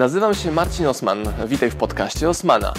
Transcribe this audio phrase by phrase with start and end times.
[0.00, 1.24] Nazywam się Marcin Osman.
[1.46, 2.74] Witaj w podcaście Osmana.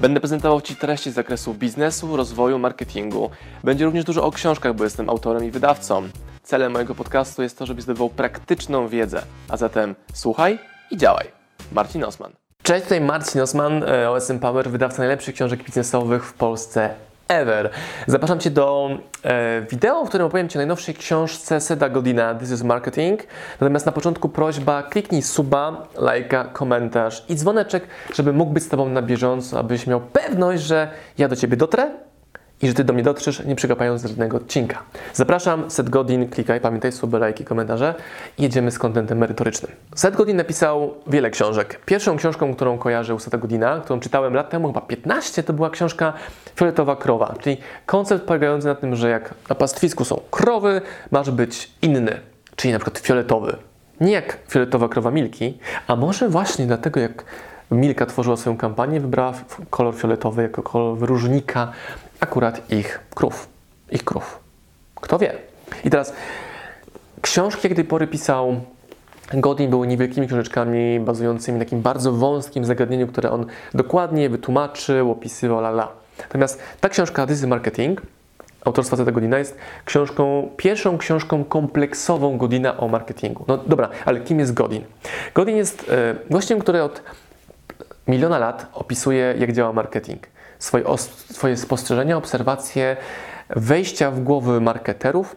[0.00, 3.30] Będę prezentował Ci treści z zakresu biznesu, rozwoju, marketingu.
[3.64, 6.08] Będzie również dużo o książkach, bo jestem autorem i wydawcą.
[6.42, 9.22] Celem mojego podcastu jest to, żebyś zdobywał praktyczną wiedzę.
[9.48, 10.58] A zatem słuchaj
[10.90, 11.26] i działaj.
[11.72, 12.32] Marcin Osman.
[12.62, 16.94] Cześć, tutaj Marcin Osman, e, OSM Power, wydawca najlepszych książek biznesowych w Polsce
[17.32, 17.70] ever.
[18.06, 18.90] Zapraszam Cię do
[19.24, 23.20] e, wideo, w którym opowiem Ci o najnowszej książce Seda Godina This is Marketing.
[23.60, 28.88] Natomiast na początku prośba, kliknij suba, lajka, komentarz i dzwoneczek, żeby mógł być z Tobą
[28.88, 31.90] na bieżąco, abyś miał pewność, że ja do Ciebie dotrę
[32.62, 34.82] i że Ty do mnie dotrzesz, nie przegapając żadnego odcinka.
[35.14, 37.94] Zapraszam, Seth Godin, klikaj, pamiętaj, suby, lajki, komentarze
[38.38, 39.72] i jedziemy z kontentem merytorycznym.
[39.94, 41.80] Seth Godin napisał wiele książek.
[41.84, 45.70] Pierwszą książką, którą kojarzę u Setha Godina, którą czytałem lat temu, chyba 15, to była
[45.70, 46.12] książka
[46.56, 47.56] Fioletowa Krowa, czyli
[47.86, 52.20] koncept polegający na tym, że jak na pastwisku są krowy, masz być inny,
[52.56, 53.56] czyli na przykład fioletowy.
[54.00, 57.24] Nie jak fioletowa krowa Milki, a może właśnie dlatego, jak
[57.70, 59.32] Milka tworzyła swoją kampanię, wybrała
[59.70, 61.72] kolor fioletowy jako kolor wyróżnika
[62.22, 63.48] akurat ich krów.
[63.90, 64.38] Ich krów.
[64.94, 65.34] Kto wie?
[65.84, 66.12] I teraz
[67.20, 68.60] książki jak do tej pory pisał
[69.34, 75.58] Godin były niewielkimi książeczkami bazującymi na takim bardzo wąskim zagadnieniu, które on dokładnie wytłumaczył, opisywał,
[75.58, 78.02] la Natomiast ta książka This is Marketing
[78.64, 83.44] autorstwa Zeta Godina jest książką, pierwszą książką kompleksową Godina o marketingu.
[83.48, 84.84] No dobra, ale kim jest Godin?
[85.34, 87.02] Godin jest e, gościem, który od
[88.08, 90.31] miliona lat opisuje, jak działa marketing
[90.62, 90.84] swoje,
[91.32, 92.96] swoje spostrzeżenia, obserwacje,
[93.56, 95.36] wejścia w głowy marketerów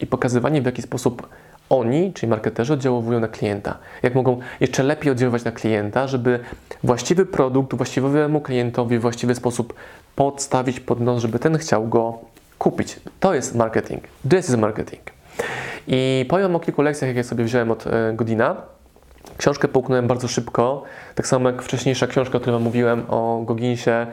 [0.00, 1.28] i pokazywanie, w jaki sposób
[1.70, 3.78] oni, czyli marketerzy, oddziaływują na klienta.
[4.02, 6.40] Jak mogą jeszcze lepiej oddziaływać na klienta, żeby
[6.84, 9.74] właściwy produkt właściwemu klientowi w właściwy sposób
[10.16, 12.18] podstawić pod nos, żeby ten chciał go
[12.58, 13.00] kupić.
[13.20, 14.02] To jest marketing.
[14.30, 15.02] This is marketing.
[15.86, 18.56] I powiem o kilku lekcjach, jakie sobie wziąłem od e, Godina.
[19.36, 20.82] Książkę połknąłem bardzo szybko,
[21.14, 24.06] tak samo jak wcześniejsza książka, o której mówiłem o Goginsie,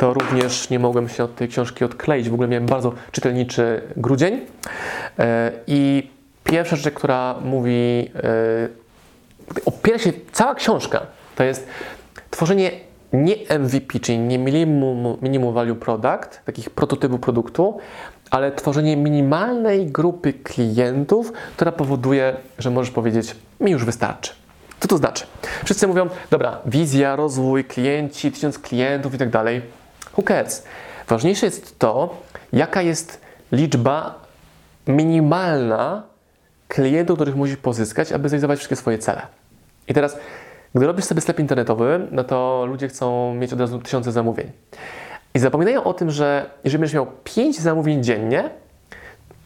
[0.00, 2.30] to również nie mogłem się od tej książki odkleić.
[2.30, 4.40] W ogóle miałem bardzo czytelniczy grudzień.
[5.18, 6.10] E, I
[6.44, 8.68] pierwsza rzecz, która mówi, e,
[9.64, 11.66] opiera się, cała książka, to jest
[12.30, 12.70] tworzenie
[13.12, 17.78] nie MVP, czyli nie minimum, minimum value product, takich prototypów produktu,
[18.30, 24.32] ale tworzenie minimalnej grupy klientów, która powoduje, że możesz powiedzieć, mi już wystarczy.
[24.80, 25.24] Co to znaczy?
[25.64, 29.79] Wszyscy mówią, dobra, wizja, rozwój, klienci, tysiąc klientów i tak dalej.
[30.18, 30.64] Who cares?
[31.08, 32.16] Ważniejsze jest to,
[32.52, 33.20] jaka jest
[33.52, 34.14] liczba
[34.86, 36.02] minimalna
[36.68, 39.22] klientów, których musisz pozyskać, aby zrealizować wszystkie swoje cele.
[39.88, 40.16] I teraz,
[40.74, 44.52] gdy robisz sobie sklep internetowy, no to ludzie chcą mieć od razu tysiące zamówień.
[45.34, 48.50] I zapominają o tym, że jeżeli będziesz miał 5 zamówień dziennie,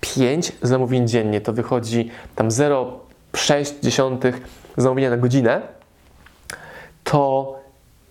[0.01, 4.33] 5 zamówień dziennie to wychodzi tam 0,6
[4.77, 5.63] zamówienia na godzinę,
[7.05, 7.55] to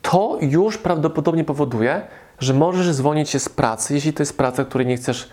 [0.01, 2.01] to już prawdopodobnie powoduje,
[2.43, 5.29] że możesz zwolnić się z pracy, jeśli to jest praca, której nie chcesz,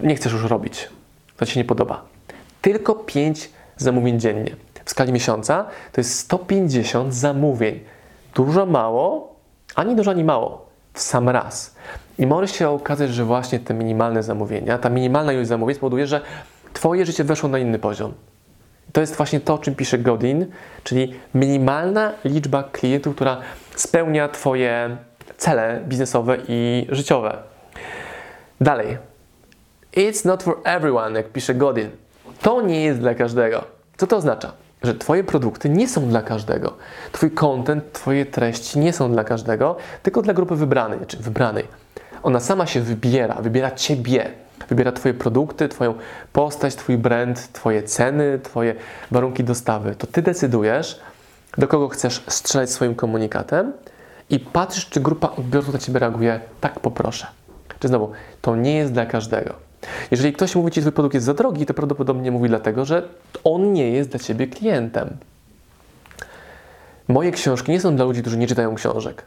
[0.00, 0.88] nie chcesz już robić.
[1.36, 2.04] To Ci nie podoba.
[2.62, 4.56] Tylko 5 zamówień dziennie.
[4.84, 7.80] W skali miesiąca to jest 150 zamówień.
[8.34, 9.34] Dużo mało,
[9.74, 10.66] ani dużo, ani mało.
[10.92, 11.74] W sam raz.
[12.18, 16.20] I może się okazać, że właśnie te minimalne zamówienia, ta minimalna ilość zamówień spowoduje, że
[16.72, 18.12] Twoje życie weszło na inny poziom.
[18.92, 20.46] To jest właśnie to, o czym pisze Godin,
[20.84, 23.40] czyli minimalna liczba klientów, która
[23.76, 24.96] spełnia Twoje
[25.36, 27.36] cele biznesowe i życiowe.
[28.60, 28.98] Dalej.
[29.96, 31.90] It's not for everyone, jak pisze Godin.
[32.42, 33.64] To nie jest dla każdego.
[33.96, 34.52] Co to oznacza?
[34.82, 36.72] Że Twoje produkty nie są dla każdego.
[37.12, 41.64] Twój content, Twoje treści nie są dla każdego, tylko dla grupy wybranej, czy wybranej.
[42.22, 44.30] Ona sama się wybiera, wybiera Ciebie,
[44.68, 45.94] wybiera Twoje produkty, Twoją
[46.32, 48.74] postać, Twój brand, Twoje ceny, Twoje
[49.10, 49.94] warunki dostawy.
[49.94, 51.00] To Ty decydujesz,
[51.58, 53.72] do kogo chcesz strzelać swoim komunikatem
[54.30, 57.26] i patrzysz, czy grupa odbiorców na Ciebie reaguje, tak poproszę.
[57.80, 58.12] Czy znowu,
[58.42, 59.54] to nie jest dla każdego.
[60.10, 63.08] Jeżeli ktoś mówi Ci, że Twój produkt jest za drogi, to prawdopodobnie mówi dlatego, że
[63.44, 65.16] on nie jest dla Ciebie klientem.
[67.08, 69.24] Moje książki nie są dla ludzi, którzy nie czytają książek.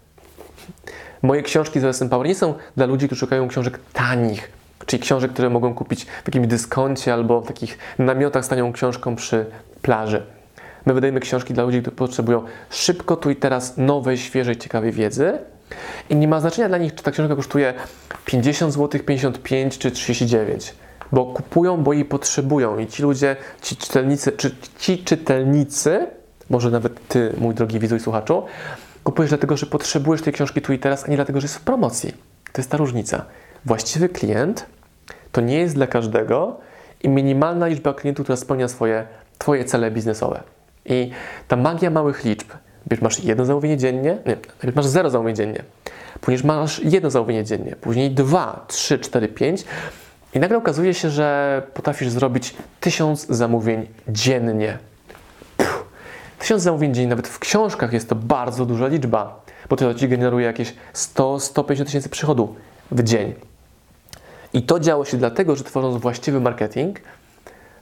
[1.22, 4.52] Moje książki z OSM Power nie są dla ludzi, którzy szukają książek tanich,
[4.86, 9.16] czyli książek, które mogą kupić w jakimś dyskoncie albo w takich namiotach z tanią książką
[9.16, 9.46] przy
[9.82, 10.37] plaży.
[10.88, 15.40] My wydajemy książki dla ludzi, którzy potrzebują szybko, tu i teraz nowej, świeżej, ciekawej wiedzy.
[16.10, 17.74] I nie ma znaczenia dla nich, czy ta książka kosztuje
[18.26, 20.76] 50 zł, 55 czy 39,
[21.12, 22.80] bo kupują, bo jej potrzebują.
[22.80, 26.08] I ci ludzie, ci czytelnicy, czy ci czytelnicy,
[26.50, 28.44] może nawet ty, mój drogi widzu i słuchaczu,
[29.04, 31.62] kupujesz dlatego, że potrzebujesz tej książki tu i teraz, a nie dlatego, że jest w
[31.62, 32.14] promocji.
[32.54, 33.26] To jest ta różnica.
[33.66, 34.66] Właściwy klient
[35.32, 36.58] to nie jest dla każdego
[37.04, 39.06] i minimalna liczba klientów, która spełnia swoje,
[39.38, 40.57] Twoje cele biznesowe.
[40.88, 41.12] I
[41.48, 42.48] ta magia małych liczb,
[42.88, 45.64] Najpierw masz jedno zamówienie dziennie, nie, masz zero zamówień dziennie,
[46.22, 49.66] później masz jedno zamówienie dziennie, później dwa, trzy, cztery, pięć
[50.34, 54.78] i nagle okazuje się, że potrafisz zrobić tysiąc zamówień dziennie.
[55.58, 55.86] Puh.
[56.40, 60.46] Tysiąc zamówień dziennie, nawet w książkach jest to bardzo duża liczba, bo to ci generuje
[60.46, 62.56] jakieś 100-150 tysięcy przychodu
[62.92, 63.34] w dzień.
[64.54, 67.00] I to działo się dlatego, że tworząc właściwy marketing,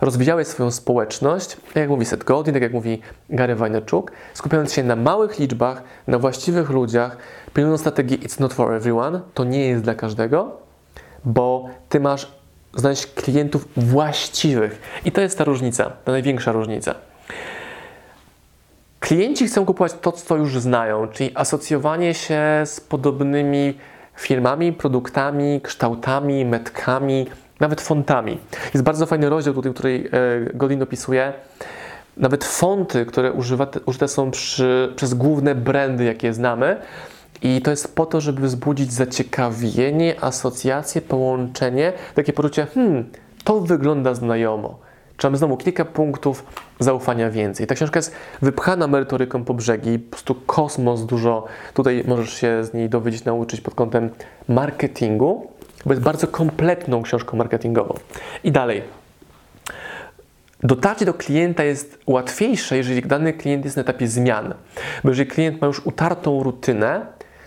[0.02, 4.84] rozwijałeś swoją społeczność, tak jak mówi Seth Godin, tak jak mówi Gary Vaynerchuk, skupiając się
[4.84, 7.18] na małych liczbach, na właściwych ludziach,
[7.54, 10.58] pilnując strategii It's not for everyone, to nie jest dla każdego,
[11.26, 12.32] bo ty masz
[12.76, 14.82] znaleźć klientów właściwych.
[15.06, 16.96] I to jest ta różnica, ta największa różnica.
[19.00, 23.78] Klienci chcą kupować to, co już znają, czyli asocjowanie się z podobnymi
[24.16, 27.28] firmami, produktami, kształtami, metkami,
[27.60, 28.38] nawet fontami.
[28.74, 30.10] Jest bardzo fajny rozdział tutaj, który
[30.54, 31.34] Godin opisuje.
[32.18, 36.78] Nawet fonty, które używa, użyte są przy, przez główne brandy, jakie znamy.
[37.42, 43.06] I to jest po to, żeby wzbudzić zaciekawienie, asocjację, połączenie, takie poczucie, hmm,
[43.44, 44.80] to wygląda znajomo.
[45.18, 46.46] Trzeba znowu kilka punktów
[46.80, 47.68] zaufania więcej.
[47.68, 48.12] Ta książka jest
[48.42, 51.46] wypchana merytoryką po brzegi, po prostu kosmos dużo.
[51.74, 54.10] Tutaj możesz się z niej dowiedzieć, nauczyć pod kątem
[54.48, 55.48] marketingu,
[55.86, 57.94] bo jest bardzo kompletną książką marketingową.
[58.44, 58.82] I dalej.
[60.64, 64.54] Dotarcie do klienta jest łatwiejsze, jeżeli dany klient jest na etapie zmian.
[65.04, 67.06] Bo jeżeli klient ma już utartą rutynę,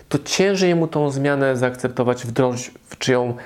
[0.09, 3.37] to ciężej mu tą zmianę zaakceptować, wdrożyć, czy ją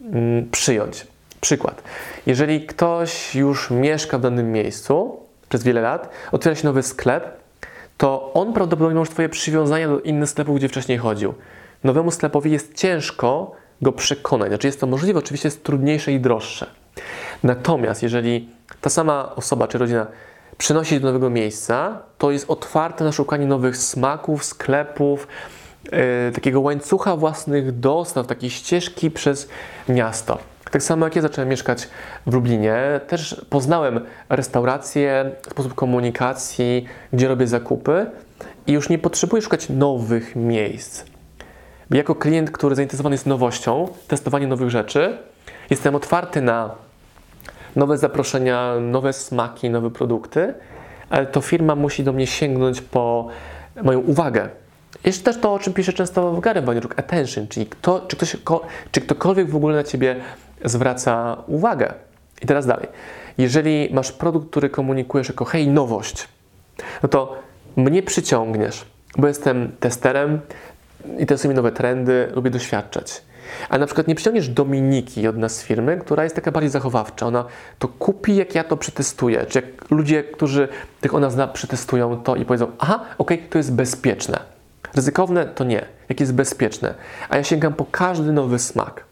[0.00, 1.06] mm, przyjąć.
[1.40, 1.82] Przykład.
[2.26, 7.36] Jeżeli ktoś już mieszka w danym miejscu przez wiele lat, otwiera się nowy sklep,
[7.96, 11.34] to on prawdopodobnie ma już Twoje przywiązania do innych sklepów, gdzie wcześniej chodził.
[11.84, 14.48] Nowemu sklepowi jest ciężko go przekonać.
[14.48, 16.66] Znaczy jest to możliwe, oczywiście jest trudniejsze i droższe.
[17.42, 18.48] Natomiast jeżeli
[18.80, 20.06] ta sama osoba czy rodzina
[20.58, 25.28] przenosi się do nowego miejsca, to jest otwarte na szukanie nowych smaków, sklepów,
[25.84, 25.98] yy,
[26.34, 29.48] takiego łańcucha własnych dostaw, takiej ścieżki przez
[29.88, 30.38] miasto.
[30.70, 31.88] Tak samo jak ja zacząłem mieszkać
[32.26, 38.06] w Lublinie, też poznałem restaurację, sposób komunikacji, gdzie robię zakupy
[38.66, 41.04] i już nie potrzebuję szukać nowych miejsc.
[41.90, 45.18] Jako klient, który zainteresowany jest nowością, testowaniem nowych rzeczy,
[45.70, 46.70] jestem otwarty na
[47.76, 50.54] nowe zaproszenia, nowe smaki, nowe produkty,
[51.10, 53.28] ale to firma musi do mnie sięgnąć po
[53.82, 54.48] moją uwagę.
[55.04, 58.36] Jest też to, o czym pisze często w Gary Vaynerchuk, attention, czyli kto, czy, ktoś,
[58.92, 60.16] czy ktokolwiek w ogóle na Ciebie
[60.64, 61.94] zwraca uwagę.
[62.42, 62.88] I teraz dalej.
[63.38, 66.28] Jeżeli masz produkt, który komunikujesz jako hej, nowość,
[67.02, 67.36] no to
[67.76, 68.84] mnie przyciągniesz,
[69.18, 70.40] bo jestem testerem,
[71.18, 73.22] interesują mnie nowe trendy, lubię doświadczać.
[73.68, 77.26] A na przykład nie przyciągniesz Dominiki od nas z firmy, która jest taka bardziej zachowawcza.
[77.26, 77.44] Ona
[77.78, 79.46] to kupi, jak ja to przetestuję.
[79.46, 80.68] Czy jak ludzie, którzy
[81.00, 84.38] tych ona zna, przetestują to i powiedzą, aha, okej, okay, to jest bezpieczne.
[84.94, 85.86] Ryzykowne to nie.
[86.08, 86.94] Jak jest bezpieczne.
[87.28, 89.04] A ja sięgam po każdy nowy smak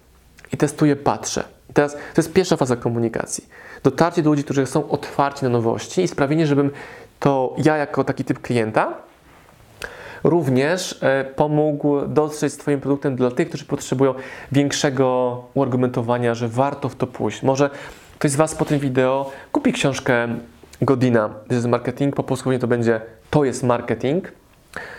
[0.53, 1.45] i testuję, patrzę.
[1.71, 3.45] I teraz to jest pierwsza faza komunikacji.
[3.83, 6.71] Dotarcie do ludzi, którzy są otwarci na nowości i sprawienie, żebym
[7.21, 8.95] to ja jako taki typ klienta
[10.25, 14.15] również e, pomógł dotrzeć z Twoim produktem dla tych, którzy potrzebują
[14.53, 17.43] większego uargumentowania, że warto w to pójść.
[17.43, 17.71] Może
[18.19, 20.29] ktoś z Was po tym wideo kupi książkę
[20.83, 23.01] Godina, This is Marketing, po polsku to będzie
[23.31, 24.33] To jest marketing.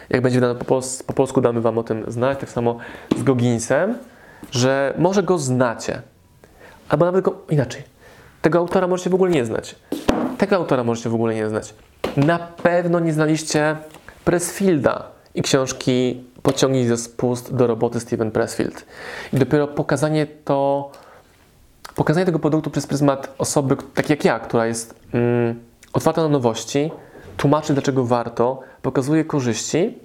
[0.10, 2.78] Jak będzie wydane po, pols po polsku, damy Wam o tym znać, tak samo
[3.18, 3.98] z Goginsem,
[4.52, 6.02] że może go znacie,
[6.90, 7.84] albo nawet go inaczej.
[8.42, 9.76] Tego autora możecie w ogóle nie znać.
[10.38, 11.74] Tego autora możecie w ogóle nie znać.
[12.18, 13.76] Na pewno nie znaliście
[14.26, 18.86] Pressfielda, i książki Pociągnij ze spust do roboty Steven Pressfield.
[19.34, 20.92] I dopiero pokazanie to,
[21.96, 25.60] pokazanie tego produktu przez pryzmat osoby takiej jak ja, która jest mm,
[25.94, 26.92] otwarta na nowości,
[27.38, 29.98] tłumaczy dlaczego warto, pokazuje korzyści,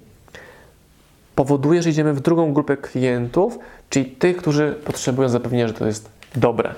[1.35, 3.59] powoduje, że idziemy w drugą grupę klientów,
[3.89, 6.73] czyli tych, którzy potrzebują zapewnienia, że to jest dobre.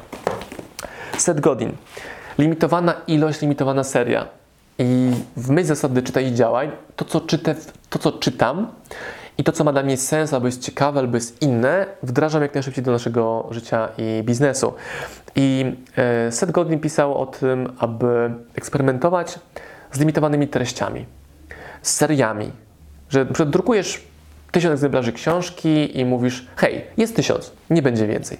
[1.17, 1.71] Set Godin.
[2.37, 4.27] Limitowana ilość, limitowana seria.
[4.83, 7.55] I w myśl zasady czytaj i działaj, to co, czytę,
[7.89, 8.67] to co czytam
[9.37, 12.53] i to co ma dla mnie sens, albo jest ciekawe, albo jest inne, wdrażam jak
[12.53, 14.73] najszybciej do naszego życia i biznesu.
[15.35, 19.39] I e, Seth Godin pisał o tym, aby eksperymentować
[19.91, 21.05] z limitowanymi treściami,
[21.81, 22.51] z seriami,
[23.09, 24.03] że drukujesz
[24.51, 28.37] tysiąc egzemplarzy książki i mówisz, hej, jest tysiąc, nie będzie więcej.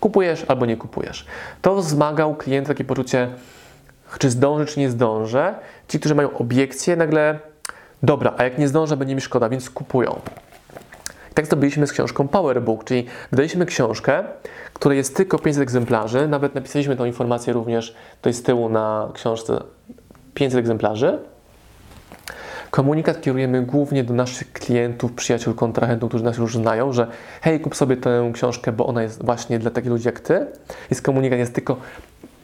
[0.00, 1.26] Kupujesz albo nie kupujesz.
[1.62, 3.28] To wzmagał klienta takie poczucie,
[4.18, 5.54] czy zdążę, czy nie zdążę.
[5.88, 7.38] Ci, którzy mają obiekcje, nagle,
[8.02, 10.20] dobra, a jak nie zdążę, będzie mi szkoda, więc kupują.
[11.34, 14.24] Tak zrobiliśmy z książką Powerbook, czyli wydaliśmy książkę,
[14.72, 19.62] której jest tylko 500 egzemplarzy, nawet napisaliśmy tą informację również tutaj z tyłu na książce
[20.34, 21.18] 500 egzemplarzy.
[22.70, 27.06] Komunikat kierujemy głównie do naszych klientów, przyjaciół, kontrahentów, którzy nas już znają, że
[27.40, 30.46] hej, kup sobie tę książkę, bo ona jest właśnie dla takich ludzi jak ty.
[30.90, 31.76] Jest komunikat, jest tylko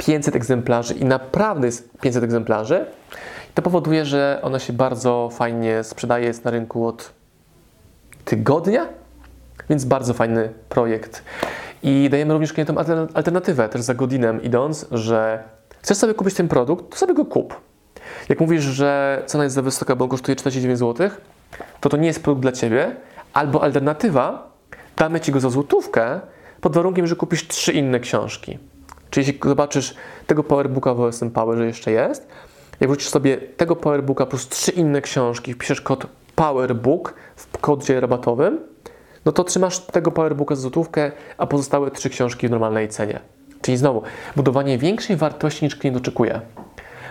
[0.06, 2.86] 500 egzemplarzy i naprawdę jest 500 egzemplarzy.
[3.54, 7.12] To powoduje, że ona się bardzo fajnie sprzedaje, jest na rynku od
[8.24, 8.88] tygodnia,
[9.70, 11.22] więc bardzo fajny projekt.
[11.82, 12.78] I dajemy również klientom
[13.14, 15.44] alternatywę, też za godzinę idąc, że
[15.82, 17.60] chcesz sobie kupić ten produkt, to sobie go kup.
[18.28, 21.10] Jak mówisz, że cena jest za wysoka, bo kosztuje 49 zł,
[21.80, 22.96] to to nie jest produkt dla Ciebie,
[23.32, 24.50] albo alternatywa,
[24.96, 26.20] damy Ci go za złotówkę,
[26.60, 28.58] pod warunkiem, że kupisz trzy inne książki.
[29.12, 29.94] Czyli jeśli zobaczysz
[30.26, 32.28] tego powerbooka w OSM Power, że jeszcze jest,
[32.80, 38.58] jak wrócisz sobie tego powerbooka plus trzy inne książki, wpiszesz kod powerbook w kodzie rabatowym,
[39.24, 43.20] no to trzymasz tego powerbooka za złotówkę, a pozostałe trzy książki w normalnej cenie.
[43.62, 44.02] Czyli znowu,
[44.36, 46.40] budowanie większej wartości niż klient oczekuje.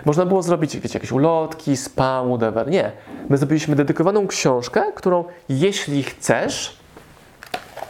[0.04, 2.70] Można było zrobić, wiecie, jakieś ulotki, spam, whatever.
[2.70, 2.92] Nie.
[3.28, 6.76] My zrobiliśmy dedykowaną książkę, którą jeśli chcesz,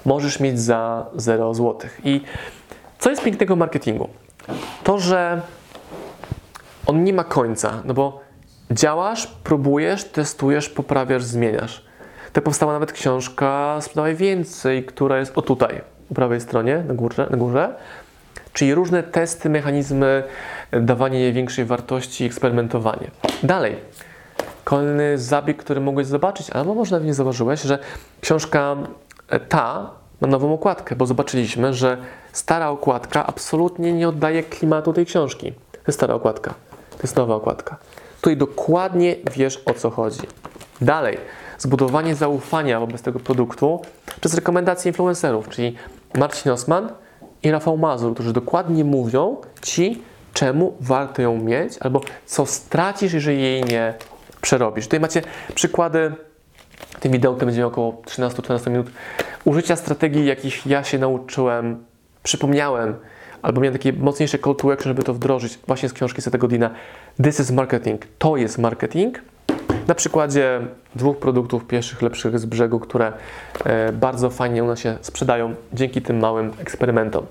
[0.05, 1.91] możesz mieć za 0 zł.
[2.05, 2.21] I
[3.03, 4.09] co jest pięknego marketingu?
[4.85, 5.41] To, że
[6.87, 8.21] on nie ma końca, no bo
[8.71, 11.85] działasz, próbujesz, testujesz, poprawiasz, zmieniasz.
[12.33, 17.27] Tak powstała nawet książka Sprzedawaj Więcej, która jest o tutaj, po prawej stronie, na górze,
[17.31, 17.75] na górze.
[18.53, 20.23] Czyli różne testy, mechanizmy,
[20.73, 23.11] dawanie jej większej wartości, eksperymentowanie.
[23.43, 23.77] Dalej,
[24.65, 27.79] kolejny zabieg, który mogłeś zobaczyć, albo może nawet nie zauważyłeś, że
[28.21, 28.77] książka
[29.49, 29.91] ta
[30.23, 31.97] ma nową okładkę, bo zobaczyliśmy, że
[32.33, 35.53] stara okładka absolutnie nie oddaje klimatu tej książki.
[35.73, 36.55] To jest stara okładka,
[36.91, 37.77] to jest nowa okładka.
[38.17, 40.21] Tutaj dokładnie wiesz o co chodzi.
[40.81, 41.19] Dalej,
[41.59, 43.81] zbudowanie zaufania wobec tego produktu
[44.21, 45.77] przez rekomendacje influencerów, czyli
[46.15, 46.93] Marcin Osman
[47.43, 50.03] i Rafał Mazur, którzy dokładnie mówią Ci,
[50.35, 53.95] czemu warto ją mieć, albo co stracisz, jeżeli jej nie
[54.41, 54.85] przerobisz.
[54.85, 55.23] Tutaj macie
[55.55, 56.13] przykłady,
[57.01, 58.87] tym wideo to będzie około 13-14 minut,
[59.45, 61.85] użycia strategii, jakich ja się nauczyłem,
[62.23, 62.95] przypomniałem,
[63.43, 66.71] albo miałem takie mocniejsze call to action, żeby to wdrożyć właśnie z książki Setego Dina.
[67.25, 68.07] This is marketing.
[68.19, 69.23] To jest marketing.
[69.89, 70.61] Na przykładzie
[70.95, 73.13] dwóch produktów pierwszych, lepszych z brzegu, które
[73.65, 77.27] e, bardzo fajnie u nas się sprzedają dzięki tym małym eksperymentom.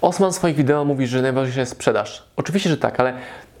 [0.00, 2.24] Osman w swoich wideo mówi, że najważniejsza jest sprzedaż.
[2.36, 3.14] Oczywiście, że tak, ale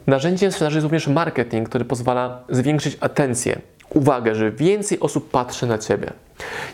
[0.06, 3.58] narzędziem sprzedaży jest również marketing, który pozwala zwiększyć atencję,
[3.94, 6.12] uwagę, że więcej osób patrzy na Ciebie.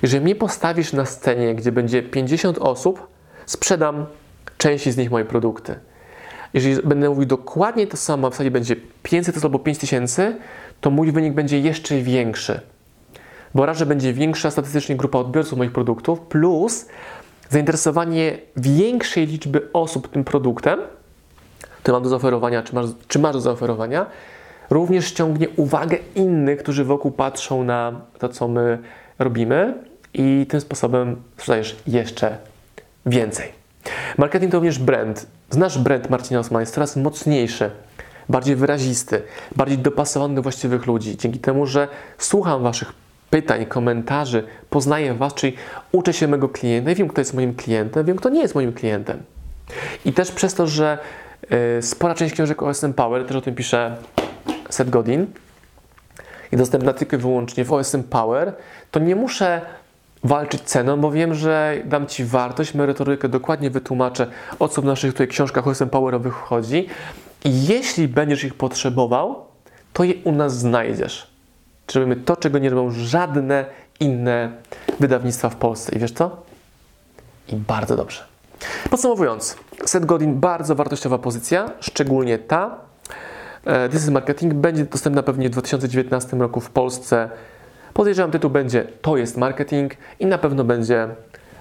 [0.02, 3.07] Jeżeli mnie postawisz na scenie, gdzie będzie 50 osób,
[3.47, 4.07] sprzedam
[4.59, 5.75] części z nich moje produkty.
[6.54, 10.37] Jeżeli będę mówił dokładnie to samo, w sali będzie 500 osób albo 5000,
[10.81, 12.61] to mój wynik będzie jeszcze większy.
[13.54, 16.87] Bo raz, że będzie większa statystycznie grupa odbiorców moich produktów, plus
[17.49, 20.81] zainteresowanie większej liczby osób tym produktem,
[21.83, 24.07] który mam do zaoferowania, czy masz, czy masz do zaoferowania,
[24.71, 28.78] również ściągnie uwagę innych, którzy wokół patrzą na to, co my
[29.19, 29.75] robimy
[30.14, 32.38] i tym sposobem sprzedajesz jeszcze
[33.07, 33.49] więcej.
[34.19, 35.26] Marketing to również brand.
[35.50, 37.71] Znasz brand Marcina Osman, jest coraz mocniejszy,
[38.28, 39.23] bardziej wyrazisty,
[39.57, 41.16] bardziej dopasowany do właściwych ludzi.
[41.16, 41.88] Dzięki temu, że
[42.19, 42.92] słucham Waszych
[43.31, 45.57] pytań, komentarzy, poznaję Was, czyli
[45.92, 48.73] uczę się mojego klienta i wiem, kto jest moim klientem, wiem, kto nie jest moim
[48.73, 49.23] klientem.
[50.04, 50.99] I też przez to, że
[51.78, 53.97] y, spora część książek o OSM Power, też o tym pisze
[54.71, 55.26] Seth Godin,
[56.52, 58.54] i dostępna tylko i wyłącznie w OSM Power,
[58.90, 59.61] to nie muszę
[60.25, 64.26] walczyć ceną, bo wiem, że dam Ci wartość, merytorykę, dokładnie wytłumaczę,
[64.59, 66.88] o co w naszych tutaj książkach OSM Powerowych chodzi.
[67.45, 69.45] I jeśli będziesz ich potrzebował,
[69.92, 71.26] to je u nas znajdziesz.
[71.87, 73.64] Czy to, czego nie robią żadne
[74.00, 74.52] inne
[75.00, 75.97] wydawnictwa w Polsce.
[75.97, 76.42] I wiesz co?
[77.49, 78.25] I bardzo dobrze.
[78.90, 82.91] Podsumowując, Seth Godin bardzo wartościowa pozycja, szczególnie ta.
[83.64, 87.28] E, This is Marketing będzie dostępna pewnie w 2019 roku w Polsce.
[87.95, 91.09] Podejrzewam, tytuł będzie To jest marketing i na pewno będzie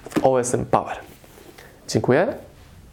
[0.10, 0.98] w OSM Power.
[1.88, 2.28] Dziękuję.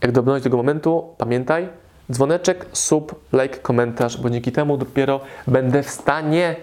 [0.03, 1.69] Jak dobrnąłeś do tego momentu, pamiętaj,
[2.13, 6.57] dzwoneczek, sub, like, komentarz, bo dzięki temu dopiero będę w stanie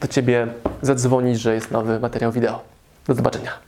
[0.00, 0.46] do Ciebie
[0.82, 2.60] zadzwonić, że jest nowy materiał wideo.
[3.06, 3.67] Do zobaczenia.